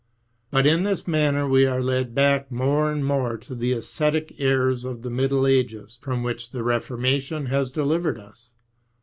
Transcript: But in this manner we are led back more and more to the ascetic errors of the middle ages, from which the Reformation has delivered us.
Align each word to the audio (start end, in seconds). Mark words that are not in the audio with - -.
But 0.49 0.65
in 0.65 0.81
this 0.81 1.07
manner 1.07 1.47
we 1.47 1.67
are 1.67 1.79
led 1.79 2.15
back 2.15 2.51
more 2.51 2.91
and 2.91 3.05
more 3.05 3.37
to 3.37 3.53
the 3.53 3.73
ascetic 3.73 4.33
errors 4.39 4.83
of 4.83 5.03
the 5.03 5.11
middle 5.11 5.45
ages, 5.45 5.99
from 6.01 6.23
which 6.23 6.49
the 6.49 6.63
Reformation 6.63 7.45
has 7.53 7.69
delivered 7.69 8.17
us. 8.17 8.53